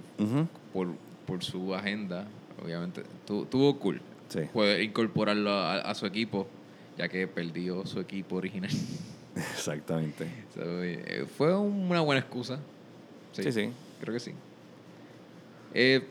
[0.74, 0.88] por,
[1.28, 2.26] por su agenda,
[2.64, 3.04] obviamente.
[3.26, 4.40] Tu- Tuvo cool Sí.
[4.52, 6.48] poder incorporarlo a, a su equipo,
[6.98, 8.72] ya que perdió su equipo original.
[9.36, 10.28] Exactamente.
[10.54, 12.60] So, eh, fue una buena excusa.
[13.34, 13.70] Sí, sí.
[14.02, 14.32] Creo que sí.
[15.74, 16.06] Eh,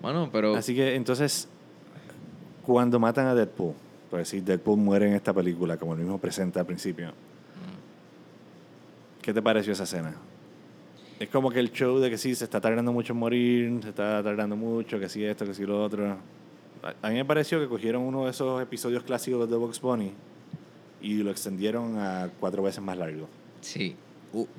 [0.00, 0.54] bueno, pero...
[0.56, 1.48] Así que entonces,
[2.64, 3.74] cuando matan a Deadpool,
[4.10, 7.12] pues si Deadpool muere en esta película, como él mismo presenta al principio,
[9.22, 10.14] ¿qué te pareció esa escena?
[11.20, 13.90] Es como que el show de que sí, se está tardando mucho en morir, se
[13.90, 16.16] está tardando mucho, que sí esto, que sí lo otro.
[17.02, 20.12] A, mí me pareció que cogieron uno de esos episodios clásicos de Box Bunny
[21.00, 23.28] y lo extendieron a cuatro veces más largo.
[23.60, 23.96] Sí.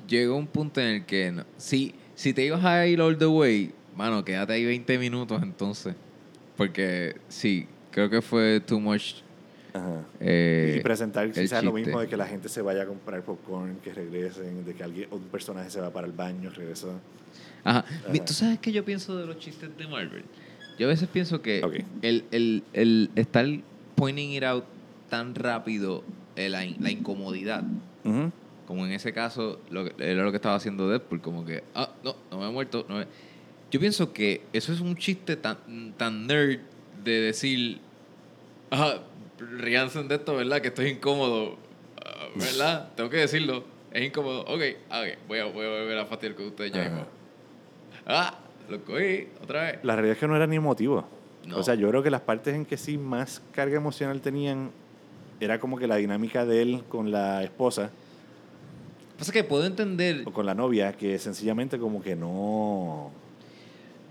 [0.08, 1.30] Llegó un punto en el que...
[1.30, 5.42] no- si, si te ibas a ir all the way, mano, quédate ahí 20 minutos
[5.42, 5.94] entonces.
[6.56, 9.16] Porque sí, creo que fue too much...
[10.20, 13.76] Eh, y presentar quizás lo mismo de que la gente se vaya a comprar popcorn,
[13.82, 16.92] que regresen, de que alguien, un personaje se va para el baño, regresó.
[17.64, 17.84] Ajá.
[18.08, 18.24] Ajá.
[18.24, 20.24] ¿Tú sabes qué yo pienso de los chistes de Marvel?
[20.78, 21.74] Yo a veces pienso que Ok.
[22.02, 23.46] el, el, el estar
[23.94, 24.64] pointing it out
[25.08, 26.04] tan rápido,
[26.36, 27.64] eh, la, in- la incomodidad,
[28.04, 28.30] Ujú.
[28.66, 32.14] como en ese caso lo, era lo que estaba haciendo Deadpool, como que, ah, no,
[32.30, 32.84] no me he muerto.
[32.88, 33.06] No me-".
[33.70, 35.56] Yo pienso que eso es un chiste tan,
[35.96, 36.60] tan nerd
[37.02, 37.78] de decir,
[38.70, 38.98] ah,
[39.38, 40.60] ríanse de esto, ¿verdad?
[40.60, 41.56] Que estoy incómodo,
[42.34, 42.92] ¿verdad?
[42.96, 44.42] Tengo que decirlo, es incómodo.
[44.42, 47.06] Ok, ah, ok, voy a, voy a volver a fastidiar con ustedes ya mismo.
[48.06, 49.78] Ah, lo cogí, otra vez.
[49.82, 51.06] La realidad es que no era ni emotivo.
[51.46, 51.58] No.
[51.58, 54.70] O sea, yo creo que las partes en que sí más carga emocional tenían
[55.38, 57.90] era como que la dinámica de él con la esposa
[59.18, 60.22] Pasa que puedo entender.
[60.26, 63.10] o con la novia, que sencillamente como que no...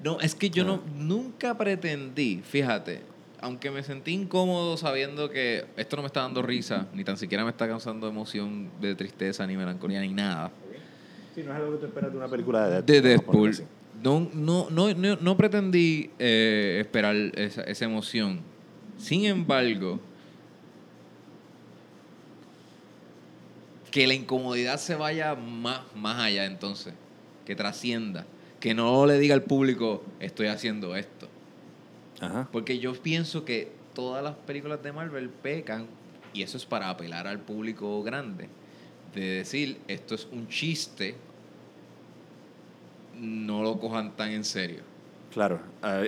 [0.03, 3.01] No, es que yo no nunca pretendí, fíjate,
[3.45, 7.43] aunque me sentí incómodo sabiendo que esto no me está dando risa, ni tan siquiera
[7.43, 10.49] me está causando emoción de tristeza, ni melancolía, ni nada.
[11.35, 13.51] Sí, no es algo que tú esperas de una película de De Deadpool.
[13.51, 13.67] ponerlo
[14.01, 14.31] Deadpool.
[14.33, 18.39] no, no, no, no pretendí eh, esperar esa, esa emoción.
[18.97, 19.99] Sin embargo,
[23.91, 26.95] que la incomodidad se vaya más, más allá entonces,
[27.45, 28.25] que trascienda,
[28.59, 31.14] que no le diga al público, estoy haciendo esto.
[32.21, 32.47] Ajá.
[32.51, 35.87] Porque yo pienso que todas las películas de Marvel pecan,
[36.33, 38.49] y eso es para apelar al público grande,
[39.13, 41.15] de decir, esto es un chiste,
[43.19, 44.81] no lo cojan tan en serio.
[45.31, 45.59] Claro.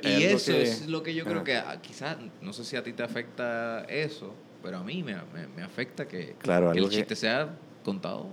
[0.04, 2.84] Y eso que- es lo que yo creo que ah, quizás, no sé si a
[2.84, 6.89] ti te afecta eso, pero a mí me, me, me afecta que, Claro, que el
[6.89, 7.50] que- chiste sea
[7.84, 8.28] contado.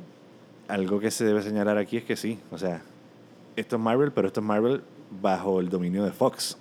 [0.69, 2.81] Algo que se debe señalar aquí es que sí, o sea,
[3.57, 4.83] esto es Marvel, pero esto es Marvel
[5.21, 6.57] bajo el dominio de Fox.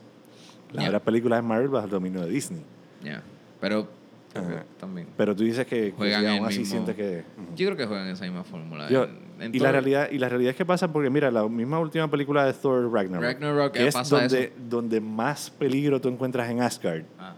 [0.73, 0.89] Las Ya.
[0.89, 2.61] otras películas es Marvel bajo el dominio de Disney.
[3.03, 3.21] Ya.
[3.61, 3.87] Pero
[4.33, 4.63] Ajá.
[4.79, 5.07] también.
[5.15, 7.23] Pero tú dices que, que Juegan el aún así mismo- sientes que...
[7.37, 7.55] Ujú.
[7.55, 8.89] Yo creo que juegan esa misma fórmula.
[8.89, 11.29] Yo- en- en y, todo- la realidad, y la realidad es que pasa porque, mira,
[11.31, 14.53] la misma última película de Thor Ragnarok, Ragnarok, que es pasa donde, eso.
[14.69, 17.03] donde más peligro tú encuentras en Asgard.
[17.19, 17.35] Ah.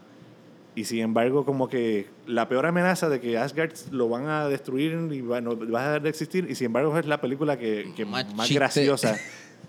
[0.77, 4.91] Y sin embargo, como que la peor amenaza de que Asgard lo van a destruir
[5.11, 7.91] y va, no, va a dejar de existir, y sin embargo es la película que,
[7.95, 9.15] que Más más, graciosa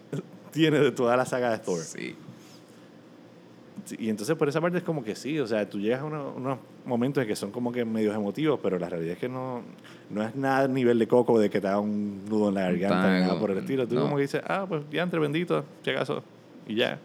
[0.53, 1.81] tiene de toda la saga de Thor.
[1.81, 2.17] Sí.
[3.87, 6.05] Sí, Y entonces por esa parte es como que sí, o sea, tú llegas a
[6.05, 9.29] uno- unos momentos en que son como que medios emotivos, pero la realidad es que
[9.29, 9.63] no,
[10.11, 12.63] no es nada a nivel de coco de que te da un nudo en la
[12.63, 13.87] garganta Taco, nada por el estilo.
[13.87, 14.03] Tú no.
[14.03, 16.23] como que dices, ah, pues ya entre bendito, si acaso,
[16.67, 16.99] y ya.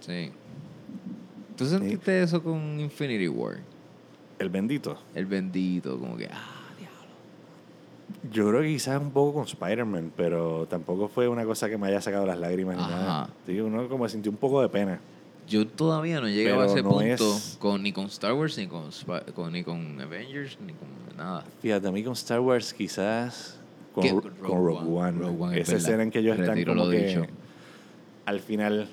[0.00, 0.30] Sí.
[1.56, 3.56] ¿Tú sentiste eso con Infinity War?
[4.38, 4.98] El bendito.
[5.14, 6.98] El bendito, como que, ah, diablo.
[8.32, 11.86] Yo creo que quizás un poco con Spider-Man, pero tampoco fue una cosa que me
[11.88, 12.90] haya sacado las lágrimas ni Ajá.
[12.96, 13.30] nada.
[13.46, 15.00] Sí, uno como sintió un poco de pena.
[15.48, 18.56] Yo todavía no he llegado a ese no punto es- con, ni con Star Wars,
[18.56, 18.88] ni con,
[19.52, 21.44] ni con Avengers, ni con nada.
[21.60, 23.58] Fíjate, a mí con Star Wars quizás
[23.94, 24.10] con, ¿Qué?
[24.10, 25.18] Ro- Con Rogue One.
[25.18, 27.06] Rogue One, es Esa escena en que ellos están como lo que...
[27.06, 27.26] dicho.
[28.26, 28.88] al final,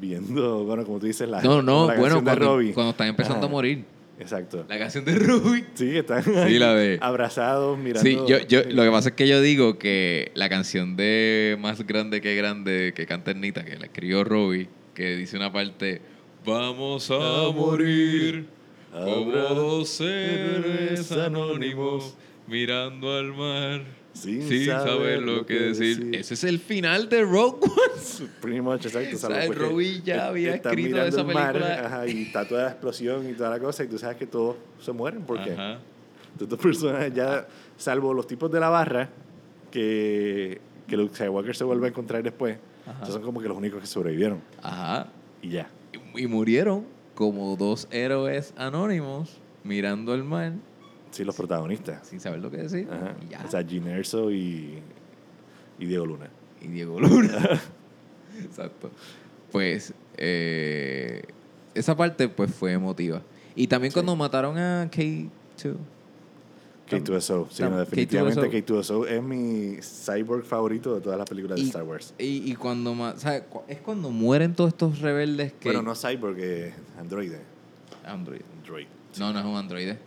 [0.00, 2.72] viendo, bueno, como tú dices, la, No, no, la bueno, de cuando, Robbie.
[2.72, 3.46] cuando están empezando Ajá.
[3.46, 3.84] a morir.
[4.18, 4.66] Exacto.
[4.68, 5.64] La canción de Ruby.
[5.74, 8.02] Sí, están Sí, ahí la de- abrazados, mirando.
[8.02, 11.86] Sí, yo, yo, lo que pasa es que yo digo que la canción de Más
[11.86, 16.00] Grande que Grande que canta Ernita, que la escribió Robbie, que dice una parte,
[16.44, 18.46] vamos a morir
[18.92, 25.98] como dos seres anónimos mirando al mar Sin sin, saber saber lo que decir.
[25.98, 26.16] decir.
[26.16, 28.28] Ese es el final de Rogue One.
[28.40, 29.14] Pretty much, exacto.
[29.16, 31.86] O sea, Robbie ya había escrito mirando esa el mar, película.
[31.86, 34.56] ajá, y está toda la explosión y toda la cosa, y tú sabes que todos
[34.80, 35.78] se mueren porque Ajá.
[36.40, 39.08] estos personajes ya, salvo los tipos de la barra,
[39.70, 42.58] que, que Luke Skywalker se vuelve a encontrar después,
[43.02, 44.40] Esos son como que los únicos que sobrevivieron.
[44.62, 45.08] Ajá.
[45.42, 45.68] Y ya.
[46.14, 50.52] Y, y murieron como dos héroes anónimos mirando al mar
[51.10, 52.06] Sí, los protagonistas.
[52.06, 52.88] sin saber lo que decir.
[52.90, 53.16] Ajá.
[53.26, 53.42] Y ya.
[53.44, 54.78] O sea, Gene Erso y,
[55.78, 56.30] y Diego Luna.
[56.60, 57.60] y Diego Luna.
[58.44, 58.90] Exacto.
[59.50, 61.22] Pues eh,
[61.74, 63.22] esa parte pues fue emotiva.
[63.56, 63.94] Y también Sí.
[63.94, 65.74] cuando mataron a K2.
[66.98, 67.46] K2SO.
[67.50, 69.04] Sí, Tam- no, definitivamente K2SO.
[69.04, 72.14] K2SO es mi cyborg favorito de todas las películas de Star Wars.
[72.18, 73.42] y, y cuando ma- ¿sabes?
[73.48, 77.40] Cu- es cuando mueren todos estos rebeldes que Bueno, no cyborg, es androide.
[78.06, 78.40] Android.
[78.60, 78.86] Android.
[79.18, 79.98] No, no es un androide.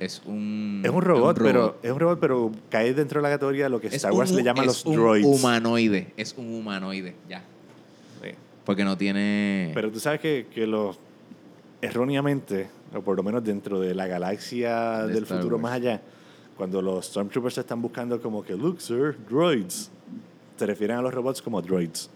[0.00, 3.64] Es un Es un robot, pero es un robot, pero cae dentro de la categoría
[3.64, 5.26] de lo que Es Star Wars un- le llama es los un droids.
[5.26, 7.40] humanoide, es un humanoide, ya.
[8.22, 8.30] Sí.
[8.64, 10.98] Porque no tiene Pero tú sabes que, que los
[11.82, 15.62] erróneamente, o por lo menos dentro de la galaxia De del Star futuro Wars.
[15.62, 16.00] más allá,
[16.56, 19.90] cuando los Stormtroopers están buscando como que, look, sir, droids,
[20.56, 22.10] se refieren a los robots como droids.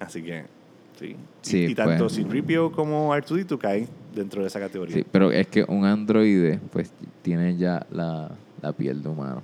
[0.00, 0.44] Así que,
[0.98, 1.06] sí.
[1.06, 2.12] Y- Sí, y, tanto pues.
[2.14, 4.94] C-3PO como R2D2 caen dentro de esa categoría.
[4.94, 6.90] Sí, pero es que un androide pues
[7.22, 9.42] tiene ya la, la piel de humano.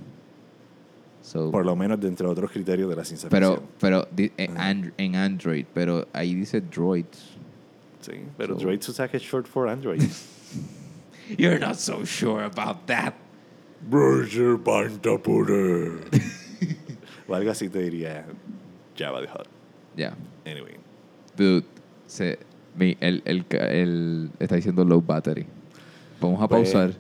[1.23, 4.59] So, Por lo menos dentro de otros criterios de la ciencia pero pero di- en,
[4.59, 7.31] and- en Android, pero ahí dice droids.
[8.05, 10.03] Sí, pero So- sabes que es short for Android.
[11.39, 13.15] You're not so sure about that.
[13.91, 15.93] Roger Pantapure.
[17.29, 18.27] o algo así te diría
[18.97, 19.47] Java the Hutt.
[19.97, 20.15] Ya.
[20.45, 20.77] Anyway.
[21.37, 21.65] Dude,
[22.07, 22.39] se,
[22.77, 25.47] mi, el, el, el- está diciendo low battery.
[26.21, 26.95] Vamos a Pues, pausar.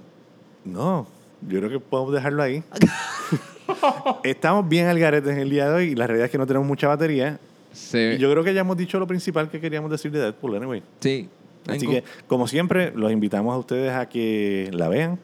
[0.65, 1.07] No,
[1.47, 2.63] yo creo que podemos dejarlo ahí.
[4.25, 6.47] Estamos bien al garete en el día de hoy y la realidad es que no
[6.47, 7.39] tenemos mucha batería.
[7.75, 10.83] Se, yo creo que ya hemos dicho lo principal que queríamos decir de Deadpool, anyway.
[11.01, 11.29] sí.
[11.67, 15.19] Así que, como siempre, los invitamos a ustedes a que la vean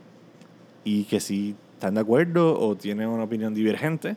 [0.85, 4.17] y que si están de acuerdo o tienen una opinión divergente,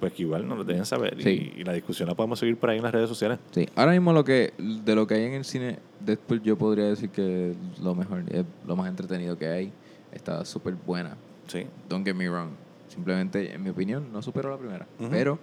[0.00, 1.22] pues que igual nos lo dejen saber.
[1.22, 1.52] Sí.
[1.56, 3.38] Y, y la discusión la podemos seguir por ahí en las redes sociales.
[3.50, 6.84] Sí, ahora mismo lo que de lo que hay en el cine Deadpool yo podría
[6.86, 9.70] decir que lo mejor es lo más entretenido que hay.
[10.10, 11.18] Está súper buena.
[11.48, 11.66] Sí.
[11.86, 12.48] Don't get me wrong.
[12.88, 14.86] Simplemente, en mi opinión, no superó la primera.
[14.98, 15.10] Ujú.
[15.10, 15.38] Pero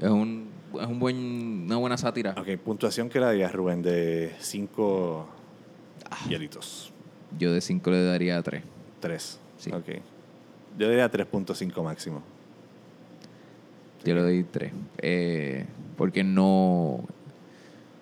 [0.00, 0.48] es un
[0.80, 2.34] es un buen una buena sátira.
[2.38, 5.28] Ok, puntuación que la digas, Rubén, de 5
[6.10, 6.16] Ah.
[6.28, 6.92] hielitos.
[7.38, 8.62] Yo de 5 le daría 3.
[9.00, 9.38] 3.
[9.58, 9.70] Sí.
[9.72, 9.88] Ok.
[10.78, 12.22] Yo diría 3.5 máximo.
[14.04, 14.72] Yo le doy 3.
[14.98, 17.04] Eh, porque no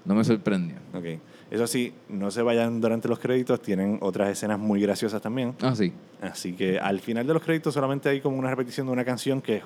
[0.04, 0.76] no me sorprendió.
[0.94, 1.04] Ok.
[1.50, 5.54] Eso sí, no se vayan durante los créditos, tienen otras escenas muy graciosas también.
[5.62, 5.92] Ah, sí.
[6.20, 9.40] Así que al final de los créditos solamente hay como una repetición de una canción
[9.40, 9.62] que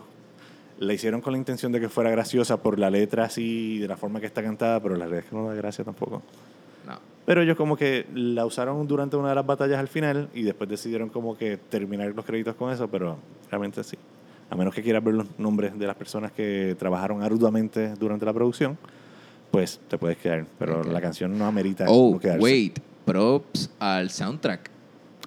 [0.80, 3.96] la hicieron con la intención de que fuera graciosa por la letra así, de la
[3.96, 6.22] forma que está cantada, pero la realidad es que no da gracia tampoco.
[6.86, 6.98] No.
[7.26, 10.68] Pero ellos como que la usaron durante una de las batallas al final y después
[10.68, 13.18] decidieron como que terminar los créditos con eso, pero
[13.50, 13.96] realmente sí.
[14.48, 18.32] A menos que quieras ver los nombres de las personas que trabajaron arduamente durante la
[18.32, 18.76] producción,
[19.52, 20.44] pues te puedes quedar.
[20.58, 20.86] Pero Ok.
[20.86, 22.42] la canción no amerita Oh, no quedarse.
[22.42, 22.78] wait.
[23.04, 24.70] Props al soundtrack.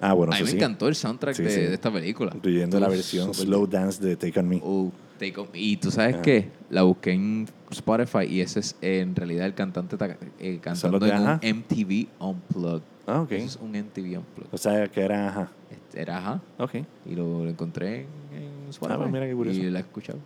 [0.00, 0.56] Ah, bueno, a mí me sí.
[0.56, 1.60] encantó el soundtrack Sí, de, sí.
[1.60, 2.32] de esta película.
[2.34, 4.60] Incluyendo la versión Slow Dance de Take On Me.
[4.62, 6.22] Oh, Take On- Y tú sabes Ajá.
[6.22, 6.48] qué?
[6.70, 11.10] La busqué en Spotify y ese es en realidad el cantante ta- eh, cantando de
[11.10, 11.38] en un?
[11.42, 12.82] MTV Unplugged.
[13.06, 13.32] Ah, ok.
[13.32, 14.52] Eso es un MTV Unplugged.
[14.52, 15.48] O sea, que era, ajá.
[15.70, 16.40] Este, Era ajá.
[16.58, 16.74] Ok.
[17.06, 18.00] Y lo, lo encontré
[18.32, 18.94] en, en Spotify.
[18.94, 19.60] Ah, pues mira qué curioso.
[19.60, 20.18] Y la he escuchado.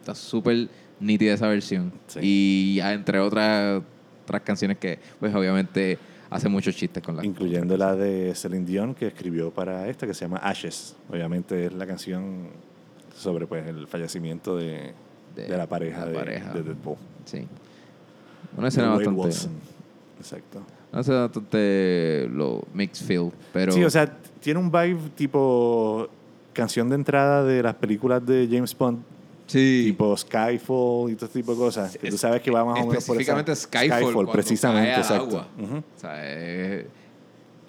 [0.00, 0.68] Está súper
[1.00, 1.92] nítida esa versión.
[2.08, 2.20] Sí.
[2.22, 3.82] Y ah, entre otras,
[4.24, 5.98] otras canciones que, pues obviamente,
[6.30, 10.14] hace muchos chistes con la Incluyendo la de Celine Dion que escribió para esta, que
[10.14, 10.96] se llama Ashes.
[11.10, 12.48] Obviamente es la canción
[13.16, 14.92] sobre pues el fallecimiento de,
[15.34, 16.52] De de la pareja, la de, pareja.
[16.52, 16.96] de Deadpool.
[17.24, 17.46] Sí.
[18.56, 19.20] Una escena bastante.
[19.20, 19.50] Wilson.
[20.18, 20.62] Exacto.
[20.92, 23.30] Una escena bastante lo mixed feel.
[23.52, 23.72] Pero.
[23.72, 26.08] Sí, o sea, tiene un vibe tipo
[26.52, 28.98] canción de entrada de las películas de James Bond,
[29.48, 29.82] sí.
[29.86, 31.96] tipo Skyfall y todo este tipo de cosas.
[31.96, 35.38] Que tú Es- sabes que va más o menos por específicamente Skyfall, cuando precisamente, exacto.
[35.38, 36.86] O sea, es-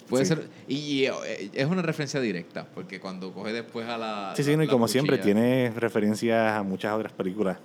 [0.08, 0.34] puede Sí.
[0.34, 0.48] ser.
[0.68, 4.32] Y eh, es una referencia directa, porque cuando coge después a la.
[4.36, 7.58] Sí, sí, la- no, y como siempre, tiene referencias a muchas otras películas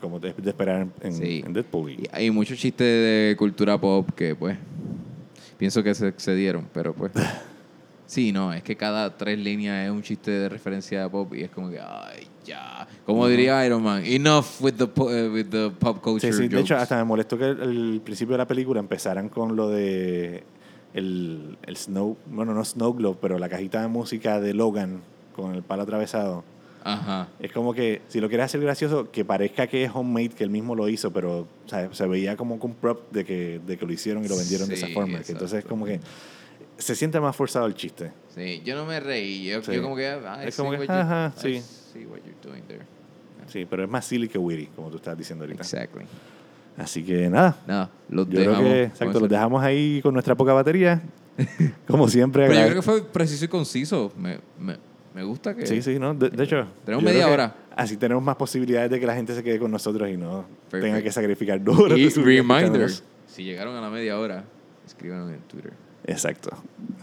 [0.00, 1.42] como de, de esperar en, en- Sí.
[1.44, 1.90] en Deadpool.
[1.92, 4.56] Y- hay muchos chistes de cultura pop que, pues,
[5.56, 7.12] pienso que se excedieron, pero pues.
[8.06, 11.42] Sí, no, es que cada tres líneas es un chiste de referencia a pop y
[11.42, 12.88] es como que, ay, ya.
[13.04, 16.32] Como diría Iron Man, enough with the, po- eh, with the pop culture.
[16.32, 19.54] Sí, sí, de hecho, hasta me molestó que al principio de la película empezaran con
[19.54, 20.42] lo de
[20.98, 25.00] el, el Snow, bueno, no Snow Globe, pero la cajita de música de Logan
[25.34, 26.44] con el palo atravesado.
[26.84, 27.28] Ajá.
[27.40, 30.50] Es como que, si lo quieres hacer gracioso, que parezca que es homemade, que él
[30.50, 33.84] mismo lo hizo, pero o sea, se veía como con prop de que, de que
[33.86, 35.20] lo hicieron y lo vendieron de esa forma.
[35.20, 35.68] que entonces es exacto.
[35.70, 36.00] como que
[36.78, 38.12] se siente más forzado el chiste.
[38.34, 39.44] Sí, yo no me reí.
[39.48, 39.72] Yo, Sí.
[39.74, 41.62] yo como que, ah, Es como que, you- ajá, I sí.
[43.48, 45.62] Sí, pero es más silly que witty, como tú estás diciendo ahorita.
[45.62, 46.04] Exactly.
[46.78, 48.60] Así que nada, Nada, los yo dejamos.
[48.60, 51.02] creo que, con exacto, los dejamos ahí con nuestra poca batería.
[51.86, 52.46] como siempre.
[52.46, 54.12] Pero yo creo que fue preciso y conciso.
[54.16, 54.76] Me, me,
[55.14, 55.66] me gusta que...
[55.66, 56.14] Sí, sí, ¿no?
[56.14, 56.66] De, de hecho.
[56.84, 57.54] Tenemos media hora.
[57.76, 60.86] Así tenemos más posibilidades de que la gente se quede con nosotros y no Perfecto.
[60.86, 61.96] tenga que sacrificar duro.
[61.96, 62.90] Y reminder,
[63.26, 64.44] si llegaron a la media hora,
[64.86, 65.72] escríbanos en Twitter.
[66.04, 66.50] Exacto.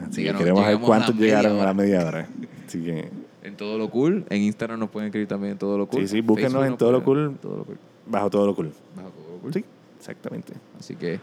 [0.05, 2.27] Así que queremos a cuántos llegaron a la media hora.
[2.67, 3.09] Así que
[3.43, 4.25] En Todo Lo Cool.
[4.29, 6.01] En Instagram nos pueden escribir también en Todo Lo Cool.
[6.01, 7.38] Sí, sí, búsquenos en Todo Lo Cool.
[7.41, 7.77] Todo Lo Cool.
[8.07, 8.71] bajo todo lo cool.
[8.95, 9.24] Bajo Todo Lo Cool.
[9.53, 9.63] Sí,
[9.97, 10.53] exactamente.
[10.79, 11.19] Así que,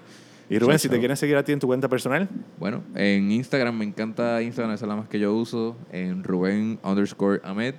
[0.48, 3.76] Y Rubén, si te quieren seguir a ti en tu cuenta personal, bueno, en Instagram
[3.76, 5.76] me encanta Instagram, esa es la más que yo uso.
[5.92, 7.74] En Rubén underscore Ahmed.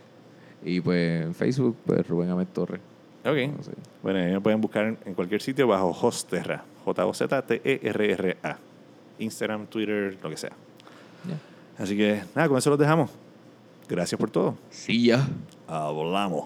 [0.65, 2.79] Y pues en Facebook, pues Rubén Ahmed Torres.
[3.25, 3.36] ok.
[3.58, 3.71] No sé.
[4.01, 6.63] Bueno, ahí me pueden buscar en- cualquier sitio bajo Hosterra.
[6.86, 8.58] J-O-Z-T-E-R-R-A.
[9.19, 10.51] Instagram, Twitter, lo que sea.
[11.77, 13.10] Así que nada, con eso los dejamos.
[13.89, 14.56] Gracias por todo.
[14.69, 15.27] Sí, ya.
[15.67, 16.45] Hablamos.